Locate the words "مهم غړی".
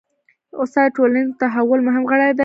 1.87-2.31